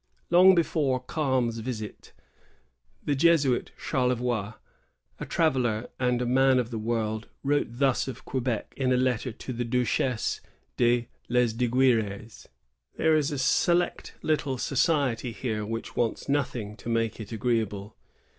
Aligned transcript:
^ 0.01 0.03
Long 0.31 0.55
before 0.55 0.99
Kalm's 0.99 1.59
visit, 1.59 2.11
the 3.05 3.13
Jesuit 3.13 3.69
Charlevoix, 3.77 4.55
a 5.19 5.25
traveller 5.27 5.91
and 5.99 6.19
a 6.19 6.25
man 6.25 6.57
of 6.57 6.71
the 6.71 6.79
world, 6.79 7.27
wrote 7.43 7.67
thus 7.69 8.07
of 8.07 8.25
Quebec 8.25 8.73
in 8.75 8.91
a 8.91 8.97
letter 8.97 9.31
to 9.31 9.53
the 9.53 9.63
Duchesse 9.63 10.41
de 10.75 11.07
Lesdiguiferes: 11.29 12.47
"There 12.97 13.15
is 13.15 13.29
a 13.29 13.37
select 13.37 14.15
little 14.23 14.57
society 14.57 15.31
here 15.33 15.63
which 15.67 15.95
wants 15.95 16.27
nothing 16.27 16.75
to 16.77 16.89
make 16.89 17.19
it 17.19 17.31
agreeable. 17.31 17.95